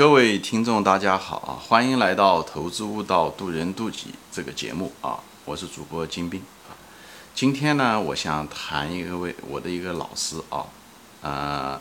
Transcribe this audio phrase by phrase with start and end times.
[0.00, 1.60] 各位听众，大家好啊！
[1.60, 5.20] 欢迎来到《投资悟道，渡人渡己》这个节目啊！
[5.44, 6.72] 我是主播金兵啊。
[7.34, 10.64] 今天呢，我想谈一个位我的一个老师啊，
[11.20, 11.78] 呃，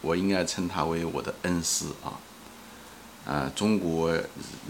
[0.00, 2.16] 我应该称他为我的恩师啊。
[3.26, 4.10] 呃，中国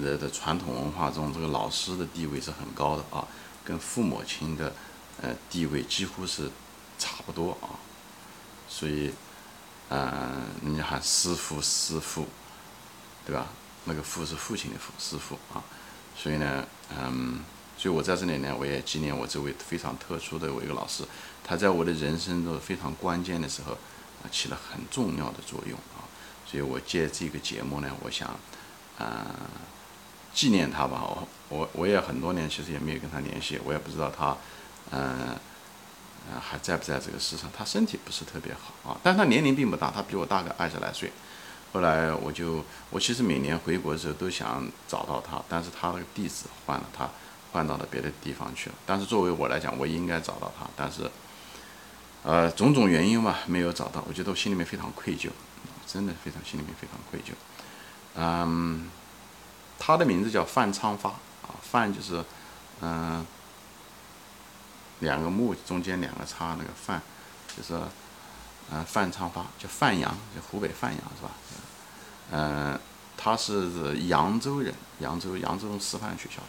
[0.03, 3.25] 的的传统文化中，这个老师的地位是很高的啊，
[3.65, 4.73] 跟父母亲的
[5.23, 6.51] 呃地位几乎是
[6.99, 7.79] 差不多啊。
[8.69, 9.13] 所以，
[9.91, 12.27] 嗯，人家喊师傅，师傅。
[13.31, 13.47] 对吧？
[13.85, 15.63] 那个父是父亲的父，师傅啊，
[16.17, 16.67] 所以呢，
[16.99, 17.39] 嗯，
[17.79, 21.05] 所以我在这里呢，我也纪念我这位非常特殊的我一个老师，
[21.45, 26.03] 他在我的人生中非常关键的时候啊，起了很重要的作用啊，
[26.45, 28.29] 所以我借这个节目呢，我想
[28.99, 29.27] 啊，
[30.35, 31.01] 纪念他吧。
[31.01, 34.37] 我我我也很多年其实也没有跟他联系，我也不知道他
[34.91, 35.39] 嗯
[36.29, 37.49] 嗯还在不在这个世上。
[37.57, 41.13] 他身体不是特别好啊，但他年龄并不大，他比我大个二十来岁。
[41.73, 47.09] 后来我就，我其实每年回国的时候都想找到他，但是他那个地址换了，他
[47.53, 48.77] 换到了别的地方去了。
[48.85, 51.09] 但是作为我来讲，我应该找到他，但是，
[52.25, 54.05] 呃，种种原因嘛，没有找到。
[54.09, 55.29] 我觉得我心里面非常愧疚，
[55.87, 57.35] 真的非常心里面非常愧疚。
[58.17, 58.91] 嗯，
[59.79, 62.25] 他的名字叫范昌发啊，范就是，
[62.81, 63.25] 嗯，
[64.99, 67.01] 两个木中间两个叉那个范，
[67.57, 67.81] 就是。
[68.73, 71.31] 嗯，范昌发叫范阳，就湖北范阳是吧？
[72.33, 72.79] 嗯，
[73.17, 76.41] 他是扬州人，扬州扬州师范学校，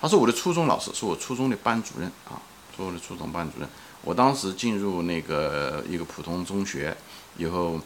[0.00, 2.36] 他是我的初中老师，是我初中的班主任啊，
[2.76, 3.68] 做我的初中班主任。
[4.02, 6.94] 我当时进入那个一个普通中学
[7.38, 7.80] 以后，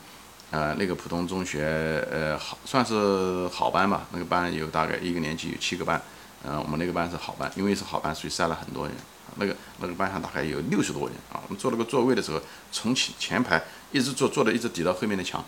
[0.51, 6.03] 呃，那个普通中学呃好算是好班吧，那个班有大概一个年级有七个班，
[6.43, 8.97] 嗯，我们那个班是好班，因为是好班，所以塞了很多人。
[9.37, 12.41] 那个那个班上大概有六十多人啊，我们坐那个座位的时候，
[12.73, 13.63] 从前前排
[13.93, 15.45] 一直坐坐的一直抵到后面的墙，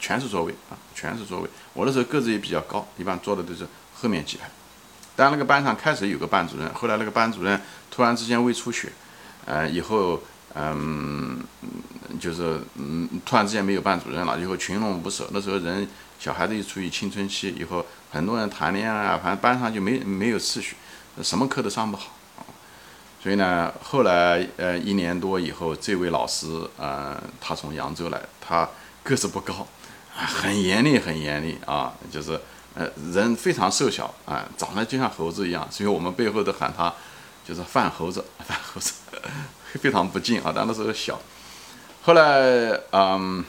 [0.00, 1.48] 全是座位啊，全是座位。
[1.72, 4.48] 我那时候个子也比较高，一般坐的都是后面几排。
[5.14, 8.90] 但那个班上开始有个班主任，后来那个班主任突然之间胃出血，
[9.44, 10.22] 呃，以后
[10.54, 11.38] 嗯，
[12.18, 15.28] 就是嗯，突然之间没有班主任了，以后群龙无首。
[15.32, 15.86] 那时候人
[16.18, 20.76] 小孩子又处于青春期，以后很多人谈恋爱啊，反正班上就没没有秩序，
[21.22, 22.14] 什么课都上不好。
[23.22, 28.68] 所以呢，后来呃一年多以后，这位老师呃他从扬州来，他
[29.04, 29.64] 个子不高，
[30.12, 32.40] 很严厉很严厉啊，就是
[32.74, 36.92] 呃人非常瘦小啊，长得就像猴子一样，所以我们背后都喊他
[37.46, 38.94] 就是饭猴子， 饭猴子
[39.80, 40.52] 非常不敬啊。
[40.52, 41.20] 但那时候小，
[42.02, 43.44] 后来嗯，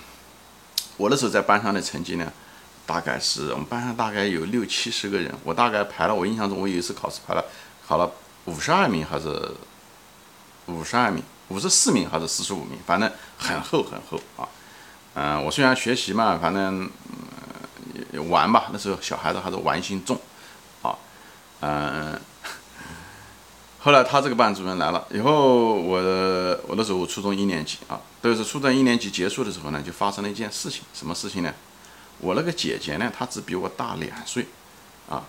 [0.97, 2.31] 我那时候在班上的成绩呢，
[2.85, 7.43] 大概是我们班上大概有六七十个人，我大概排了，我印象中我有一次考试排了
[7.87, 8.11] 考了。
[8.45, 9.51] 五十二名还是
[10.67, 11.23] 五十二名？
[11.49, 12.79] 五十四名还是四十五名？
[12.85, 14.47] 反正很厚很厚啊。
[15.15, 16.89] 嗯，我虽然学习嘛，反正
[18.29, 18.69] 玩吧。
[18.71, 20.19] 那时候小孩子还是玩心重
[20.81, 20.95] 啊。
[21.61, 22.19] 嗯，
[23.79, 25.97] 后来他这个班主任来了以后，我
[26.67, 30.81] 我那时候初中一年级啊，都是初中一年级结束的时候呢，就发生了一件事情。
[30.93, 31.53] 什么事情呢？
[32.19, 34.47] 我那个姐姐呢，她只比我大两岁
[35.09, 35.23] 啊。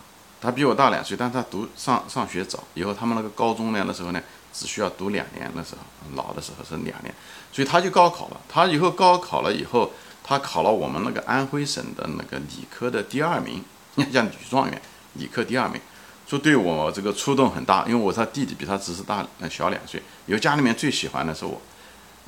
[0.44, 4.21] 他比我大两岁，但他读上上学早，以后他们那个高中呢，那时候呢
[4.53, 5.81] 只需要读两年，那时候
[6.15, 7.15] 老的时候是两年，
[7.50, 8.38] 所以他就高考了。
[8.47, 9.91] 他以后高考了以后，
[10.22, 13.65] 他考了我们那个安徽省的那个理科的第二名，
[14.12, 14.82] 叫女状元，
[15.15, 15.81] 理科第二名，
[16.27, 21.59] 说对我这个触动很大，因为我他弟弟比他只是大小两岁，以后家里面最喜欢的是我，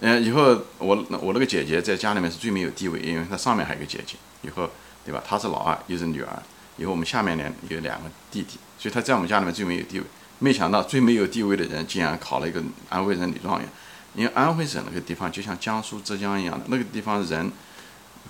[0.01, 4.71] 嗯，以后我我那个姐姐在家里面是最没有地位，因为她上面还有个姐姐，以后
[5.05, 5.23] 对吧？
[5.29, 6.43] 她是老二，又是女儿。
[6.77, 10.07] 以后我们下面呢有两个弟弟，所以他在我们家里面最没有地位。
[10.39, 13.69] 没想到最没有地位的人竟然考了一个安徽省女状元。
[14.15, 17.53] 因为安徽省那个地方就像江苏、浙江一样的，那个地方人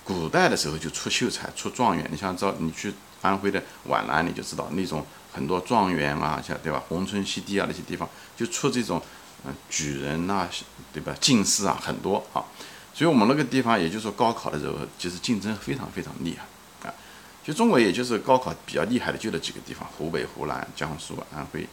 [0.03, 2.05] 古代的时候就出秀才、出状元。
[2.11, 6.83] 你像照你去安徽的皖南，你就知道那种很多状元啊，像对吧？
[6.89, 9.01] 宏村西堤啊那些地方就出这种
[9.45, 10.47] 嗯举人呐，
[10.91, 11.15] 对吧？
[11.21, 12.43] 进士啊很多啊。
[12.93, 16.45] 所以我们那个地方，也就是说高考的时候，就是竞争非常非常厉害。
[17.47, 21.65] 就中国，也就是高考比较厉害的就那几个地方：湖北、湖南、江苏、安徽、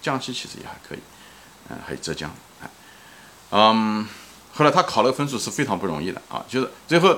[0.00, 0.98] 江西，其实也还可以，
[1.68, 2.34] 嗯，还有浙江，
[3.50, 4.08] 嗯，
[4.54, 7.14] 后来他考了分数是非常不容易的啊，就是最后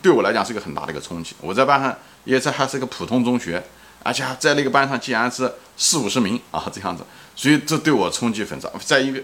[0.00, 1.34] 对我来讲是一个很大的一个冲击。
[1.40, 1.92] 我在班上
[2.22, 3.60] 也在还是个普通中学，
[4.04, 7.02] 而且在那个班上竟然是四五十名啊这样子，
[7.34, 8.70] 所以这对我冲击很大。
[8.78, 9.20] 在一个，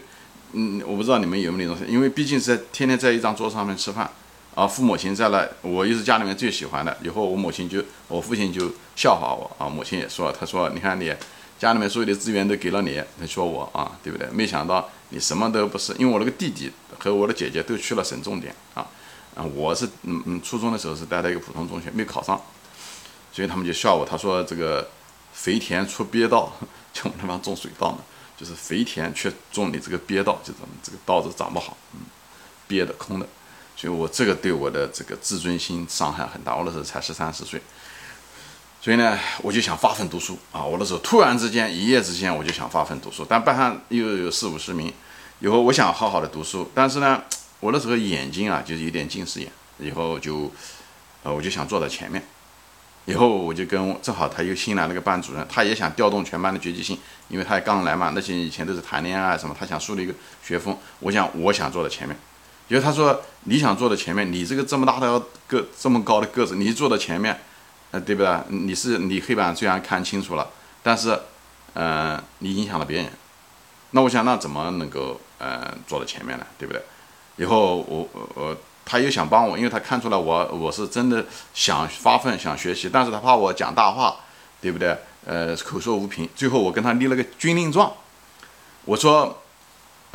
[0.51, 4.11] 嗯，我不知道你们有没有那种，因为毕竟是在天天在一张桌上面吃饭。
[4.57, 6.97] 啊，父母亲在那，我又是家里面最喜欢的。
[7.03, 9.69] 以后我母亲就，我父亲就笑话我啊。
[9.69, 11.15] 母亲也说，他说，你看你
[11.59, 14.27] 家里面所有的资源都给了你，他说我啊，对不对？
[14.33, 18.89] 没想到你什么都不是，因为我那个弟弟和我的姐姐都去了省重点啊，
[19.35, 22.41] 啊，我是嗯嗯，初中的时候是待在一个普通中学，没考上，
[23.31, 24.89] 所以他们就笑我，他说这个
[25.35, 26.51] 肥田出鳖道，
[26.95, 27.99] 就我们那方种水稻嘛，
[28.39, 32.01] 就是肥田却种你这个鳖道，就怎么这个稻子长不好，嗯，
[32.67, 33.27] 憋的空的，
[33.77, 36.57] 所以我这个对我的这个自尊心伤害很大。
[36.57, 37.61] 我那时候才十三四岁，
[38.81, 40.65] 所以呢，我就想发奋读书啊！
[40.65, 44.93] 我那时候突然之间一夜之间我就想发奋读书，但班上又有四五十名，
[45.41, 47.23] 以后我想好好的读书，但是呢，
[47.61, 50.51] 我那时候眼睛啊就是有点近视眼，以后就
[51.23, 52.23] 呃我就想坐在前面。
[53.09, 60.13] 以后我就跟正好他又新来了个班主任，他也想调动全班的积极性，因为他也刚来嘛，那些以前都是谈恋爱什么，他想树立一个
[60.43, 60.77] 学风。
[60.99, 62.19] 我想我想坐在前面，
[62.69, 67.41] 因为他说你想坐在前面，你这个这么大的个这么高的个子，你坐在前面，
[67.91, 68.39] 呃，对不对？
[68.49, 70.49] 你是你黑板虽然看清楚了，
[70.83, 71.19] 但是，
[71.75, 73.11] 呃，你影响了别人。
[73.91, 76.47] 那我想那怎么能够呃坐在前面呢？
[76.59, 76.83] 对不对？
[77.37, 78.57] 以后我我。
[78.89, 84.15] 他又想帮我，因为他看出来我我是真的想发奋想学习，但是他怕我讲大话，
[84.61, 84.97] 对不对？
[85.25, 86.29] 呃，口说无凭。
[86.37, 87.93] 最后我跟他立了个军令状，
[88.85, 89.43] 我说，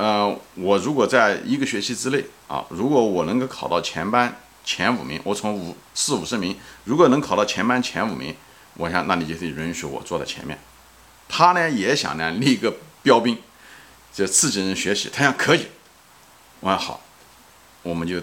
[0.01, 8.35] 呃，我如果在一个学期之内啊，如果我能够考到前班前五名，我从五四五十名，如果能考到前班前五名，
[8.77, 10.57] 我想那你就得允许我坐在前面。
[11.29, 13.37] 他呢也想呢立个标兵，
[14.11, 15.07] 就刺激人学习。
[15.13, 15.67] 他想可以，
[16.61, 17.01] 我说好，
[17.83, 18.19] 我们就。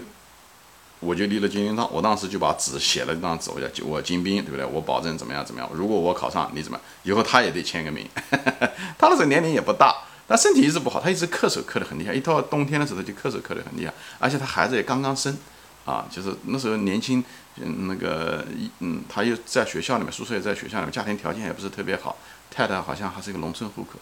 [1.01, 4.65] 我就立了金兵状，我当时就把纸写了一张纸，我叫我金兵，对不对？
[4.65, 5.69] 我保证怎么样怎么样。
[5.73, 6.77] 如果我考上，你怎么？
[7.03, 8.05] 以后他也得签个名。
[8.99, 9.95] 他那时候年龄也不大，
[10.29, 12.13] 他身体一直不好，他一直咳嗽咳得很厉害。
[12.13, 15.37] 一到冬天的时候就咳嗽咳得很厉害，而且他孩子也刚刚生，
[15.83, 17.21] 啊，就是那时候年轻，
[17.57, 22.15] 嗯，那个一嗯，他又在学校里面，宿舍也在学校里面，家庭条件也不是特别好，
[22.49, 23.99] 太太好像还是一个农村户口，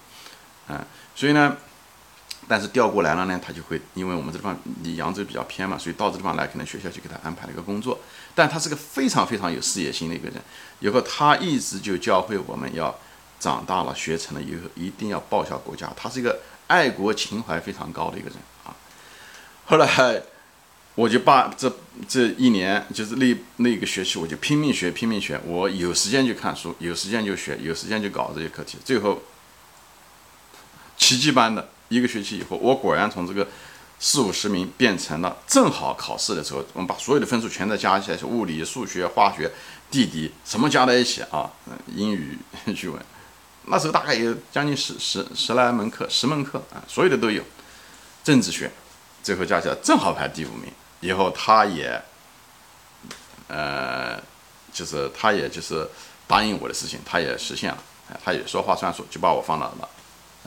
[0.68, 0.80] 嗯，
[1.16, 1.58] 所以呢。
[2.50, 8.00] 但是调过来了呢，他就会因为我们这地方离扬州比较偏嘛，所以到这地方来，可能学校就给他安排了一个工作。
[8.34, 10.42] 但他是个非常非常有事业心的一个人，
[10.80, 12.98] 以后他一直就教会我们要
[13.40, 15.92] 长大了学成了以后一定要报效国家。
[15.96, 18.76] 他是一个爱国情怀非常高的一个人啊。
[19.66, 20.22] 后来
[20.96, 21.72] 我就把这
[22.08, 29.22] 这一年就是那那个学期，我就拼命学拼命学，我有时间就看书，有时间就学，有时间就搞这些课题，最后
[30.98, 31.70] 奇迹般的。
[31.90, 33.48] 一个学期以后，我果然从这个
[33.98, 39.50] 四五十名变成了正好考试的时候，我们把所有的分数全都加起来，是物理、数学、化学、
[39.90, 41.50] 地理什么加在一起啊？
[41.96, 42.38] 英语、
[42.68, 43.02] 语文，
[43.70, 47.44] 那时候大概有将近十十十来门课，十门课啊，所有的都有。
[48.24, 48.70] 政治学
[49.24, 50.72] 最后加起来正好排第五名。
[51.00, 52.02] 以后他也，
[53.48, 54.20] 呃，
[54.74, 55.88] 就是他也就是
[56.28, 57.78] 答应我的事情，他也实现了，
[58.24, 59.90] 他也说话算数，就把我放到了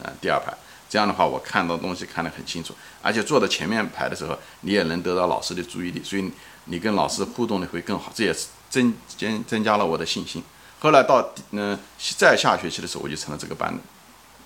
[0.03, 0.53] 呃第二排。
[0.89, 6.33] 这样的话，我看到东西看得很清楚，而且坐在前面排的时候，你也能得到老师的注意力，所以
[6.65, 10.43] 你跟老师互动的会更好，这也是增增增加了我的信心。
[10.81, 11.79] 后来到嗯
[12.17, 13.73] 再下学期的时候，我就成了这个班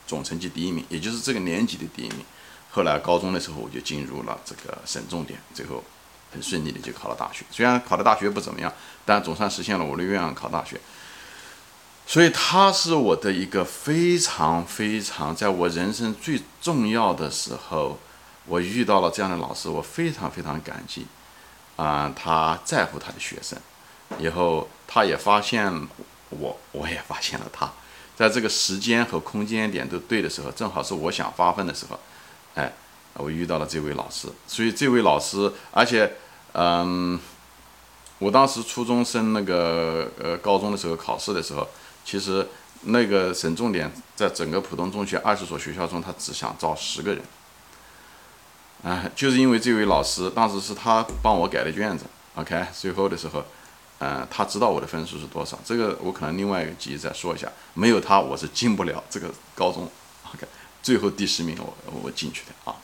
[0.06, 2.25] 总成绩第一名，也就是这个年级的第一名。
[2.70, 5.82] 后来高中的时候，我就进入了这个省重点，最后
[6.32, 7.44] 很顺利的就考了大学。
[7.52, 8.72] 虽然考的大学不怎么样，
[9.04, 10.81] 但总算实现了我的愿望，考大学。
[12.06, 17.98] 所以他是我的一个非常非常，在我人生最重要的时候，
[18.46, 21.06] 我遇到了这样的老师，我非常非常感激。
[21.76, 23.58] 啊，他在乎他的学生，
[24.19, 25.88] 以后他也发现
[26.30, 27.72] 我，我也发现了他，
[28.16, 31.98] 在这个时间和空间点都对的时候，正好是我想发奋的时候，
[32.54, 32.72] 哎，
[33.14, 34.28] 我遇到了这位老师。
[34.46, 36.14] 所以这位老师，而且，
[36.52, 37.19] 嗯，
[38.19, 41.69] 我当时初中升那个呃高中的时候考试的时候。
[42.06, 42.46] 其实
[42.82, 47.22] 那个省重点在整个普通中学二十所学校中，他只想招十个人。
[48.82, 52.04] 哎，就是因为这位老师当时是他帮我改的卷子
[52.34, 53.43] ，OK，最后的时候，
[54.05, 57.51] 嗯，他知道我的分数是多少，这个我可能另外一个集再说一下。
[57.73, 59.91] 没有他，我是进不了这个高中
[60.34, 60.46] ，OK，
[60.82, 62.77] 最后第十名我我进去的啊，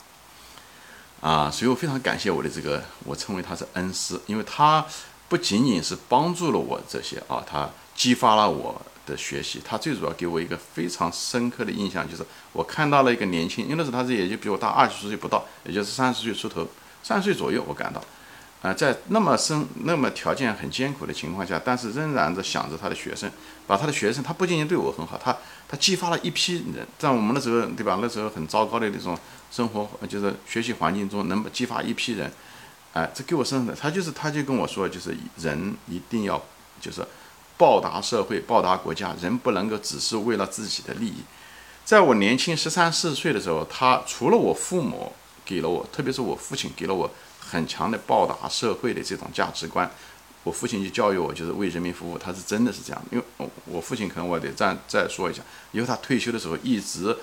[1.21, 4.87] 啊，所以我非常感谢我的这个，我称为他是恩师，因为他
[5.29, 8.81] 不仅仅是帮助了我这些啊，他激发了我。
[9.07, 16.65] 的学习，他最主要给我一个非常深刻的印象，就是我看到了一个年轻，因为那时候他是也就比我大二十岁不到，也就是三十岁出头，
[17.03, 18.01] 三十岁左右，我感到，
[18.63, 23.31] 啊，在那么深、那么条件很艰苦的情况下，但是仍然的想着他的学生，
[23.67, 25.37] 把他的学生，他不仅仅对我很好，他
[25.69, 27.99] 他激发了一批人，在我们那时候，对吧？
[28.03, 29.19] 那时候很糟糕的那种
[29.51, 32.31] 生活，就是学习环境中，能激发一批人，
[32.93, 36.43] 哎，这给我深的，他就是他就跟我说，就是人一定要
[36.81, 37.07] 就是。
[37.57, 41.17] 报答社会，报答国家，人不能够只是为了自己的利益。
[41.85, 45.13] 在我年轻十三四岁的时候，他除了我父母
[45.45, 47.11] 给了我，特别是我父亲给了我
[47.51, 49.91] 很强的报答社会的这种价值观，
[50.45, 53.03] 我父亲就教育我，就是为人民服务，他是真的是这样。
[53.11, 55.43] 因为我我父亲可能我得再再说一下，
[55.73, 57.15] 因为他退休的时候一直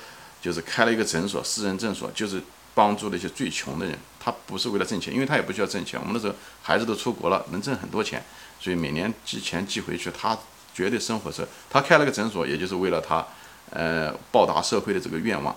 [0.42, 2.44] 就是开了一个诊所，私人诊所，就是
[2.76, 3.98] 帮助那些最穷的人。
[4.20, 5.98] 他不是为了挣钱，因为他也不需要挣钱。
[5.98, 8.22] 我们那时候孩子都出国了，能挣很多钱，
[8.60, 10.38] 所以每年寄钱寄回去，他
[10.74, 11.48] 绝对生活是。
[11.70, 13.26] 他开了个诊所，也就是为了他
[13.72, 15.56] 呃报答社会的这个愿望。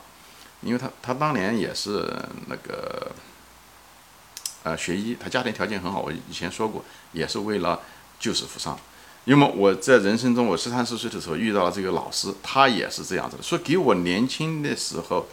[0.63, 2.09] 因为他他当年也是
[2.47, 3.11] 那个。
[4.63, 6.01] 呃，学医，他家庭条件很好。
[6.01, 7.81] 我以前说过，也是为了
[8.19, 8.79] 救死扶伤。
[9.25, 15.27] 因为我在人生中，我十三四岁的时候遇到了这个老师，他也是这样子的，所以给我年轻的时候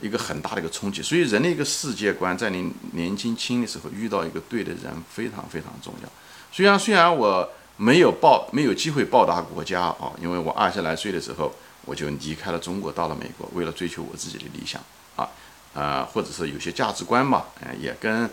[0.00, 1.02] 一个很大的一个冲击。
[1.02, 6.08] 所以人的一个世界观，在你年轻轻的时候遇到一个对的人，非常非常重要。
[6.52, 11.52] 虽然虽然我没有报没有机会报答国家啊，因为我二十来岁的时候
[11.84, 14.80] 我就离开了中国，到了美国，为了追求我自己的理想
[15.16, 15.28] 啊
[15.74, 18.28] 啊，或者是有些价值观嘛，嗯，也跟。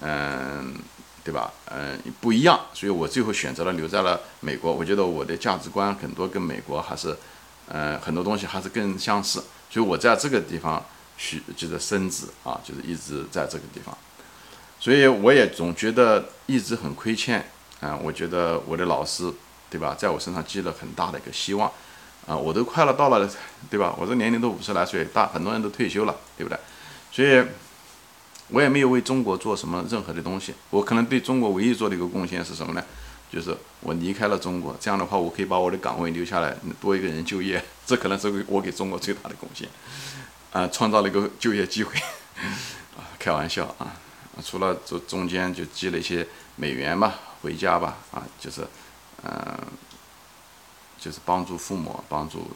[0.00, 0.74] 嗯，
[1.24, 1.50] 对吧？
[1.70, 4.72] 嗯，不一样，所以我最后选择了留在了美国。
[4.72, 7.16] 我觉得我的价值观很多跟美国还是，
[7.66, 9.42] 呃，很多东西还是更相似。
[9.70, 10.84] 所以我在这个地方
[11.16, 13.96] 去就是升职啊，就是一直在这个地方。
[14.78, 17.50] 所以我也总觉得一直很亏欠
[17.80, 17.96] 啊。
[17.96, 19.32] 我觉得我的老师，
[19.70, 21.72] 对吧，在我身上寄了很大的一个希望
[22.26, 22.36] 啊。
[22.36, 23.26] 我都快了到了，
[23.70, 23.94] 对吧？
[23.98, 26.58] 我这年龄都五十来岁，大很多人都退休了，对不对？
[27.10, 27.42] 所以。
[28.48, 32.84] 我也没有为中国做什么任何的东西，我可能对中国唯一做的一个贡献是什么呢？
[33.28, 39.68] 就是我离开了中国，这样的话我可以把我的岗位留下来，多一个人就业， 这可能是我给中国最大的贡献，
[40.52, 41.92] 啊，创造了一个就业机会，
[42.96, 43.96] 啊， 开玩笑啊，
[44.44, 46.24] 除了这中间就积了一些
[46.54, 48.64] 美元吧，回家吧，啊，就是，
[49.24, 49.58] 嗯，
[51.00, 52.46] 就是帮助父母，帮助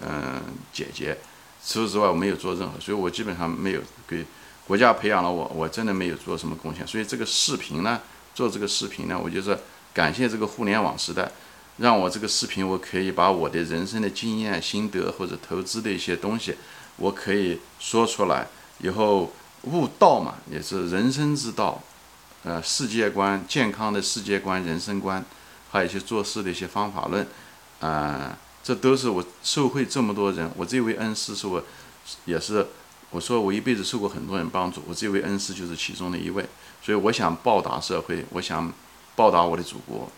[0.00, 1.16] 嗯姐姐，
[1.64, 4.26] 除此之外我没有做任何，所以我基本上没有给。
[4.66, 8.00] 国家培养了我，我真的没有做什么贡献，所以这个视频呢，
[8.34, 9.56] 做这个视频呢，我就是
[9.94, 11.30] 感谢这个互联网时代，
[11.76, 16.56] 让我这个视频我可以把我的人生的经验、心得或者投资的一些东西，
[16.96, 18.48] 我可以说出来，
[18.80, 19.32] 以后
[19.62, 21.80] 悟道嘛，也是人生之道，
[22.42, 25.24] 呃，世界观、健康的世界观、人生观，
[25.70, 27.24] 还有一些做事的一些方法论，
[27.78, 31.62] 啊，这都是我受惠这么多人，我这位恩师是我，
[32.24, 32.66] 也是。
[33.16, 36.46] 我说我一辈子受过很多人帮助，我这位恩师就是其中的一位，
[36.82, 38.70] 所以我想报答社会，我想
[39.14, 40.12] 报答我的祖国，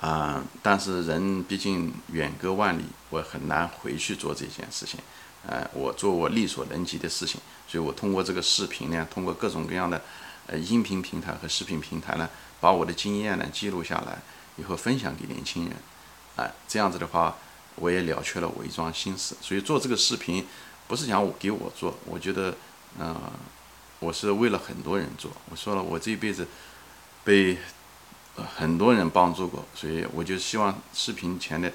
[0.00, 0.42] 啊！
[0.62, 4.98] 但是人毕竟远隔万里，我很难回去做这件事情，
[5.46, 10.00] 呃，我做我力所能及的事情，所以我通过这个视频呢，通过各种各样的
[10.46, 14.22] 呃音频平台和视频平台呢，把我的经验呢记录下来，
[14.56, 15.76] 以后分享给年轻人，
[16.36, 17.36] 啊，这样子的话，
[17.74, 20.46] 我也了却了我一桩心事，所以做这个视频。
[20.88, 22.56] 不是讲我给我做，我觉得，
[22.98, 23.14] 嗯，
[24.00, 25.30] 我是为了很多人做。
[25.50, 26.48] 我说了，我这一辈子
[27.22, 27.58] 被
[28.56, 31.70] 很多人帮助过，所以我就希望视频前的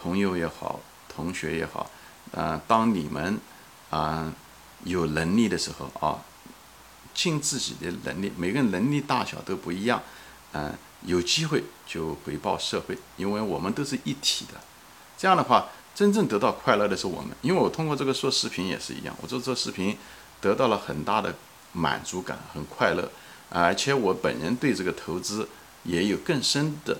[0.00, 1.90] 朋友也好，同学也好，
[2.30, 3.40] 嗯，当你们
[3.90, 4.32] 啊
[4.84, 6.22] 有能力的时候啊，
[7.12, 10.00] 尽自己的能力，每个人能力大小都不一样，
[10.52, 14.60] 嗯，有机会就回报社会，因为我们都是一体的。
[15.18, 15.66] 这样的话。
[15.94, 19.96] 真正得到快乐的是我们，因为我通过这个做视频也是一样，我做这视频
[20.40, 21.34] 得到了很大的
[21.72, 23.08] 满足感，很快乐，
[23.48, 25.48] 而且我本人对这个投资
[25.84, 26.98] 也有更深的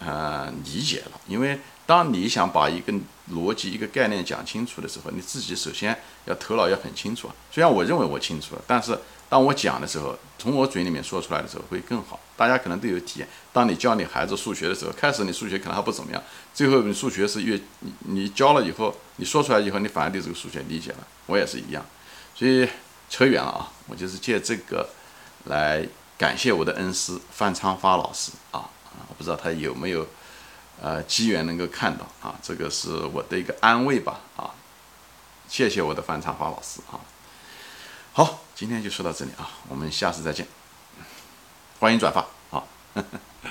[0.00, 1.20] 呃理解了。
[1.26, 2.92] 因为当你想把一个
[3.32, 7.30] 逻辑、一个概念讲清楚的时候，你自己首先要头脑要很清楚。
[7.50, 8.98] 虽然我认为我清楚了，但是。
[9.28, 12.20] 当我讲的时候，从我嘴里面说出来的时候会更好。
[12.36, 13.28] 大家可能都有体验。
[13.52, 20.98] 当你教你孩子数学的时候，开始你数学可能还不怎么样，最后你数学是越你你教了以后，你说出来以后，你反而对这个数学理解了。
[21.26, 21.84] 我也是一样。
[22.34, 22.68] 所以
[23.08, 24.88] 扯远了啊，我就是借这个
[25.44, 25.86] 来
[26.18, 30.06] 感谢我的恩师范昌发老师啊啊，我不知道他有没有
[30.82, 34.50] 呃机缘能够看到啊，这个是我的一个安慰吧啊，
[35.48, 36.98] 谢谢我的范昌发老师啊。
[38.12, 40.46] 好，今天就说到这里啊，我们下次再见，
[41.80, 42.68] 欢迎转发，好。